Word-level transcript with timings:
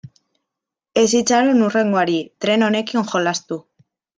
Ez 1.01 1.11
itxaron 1.19 1.61
hurrengoari, 1.65 2.17
tren 2.45 2.69
honekin 2.69 3.07
jolastu. 3.13 3.61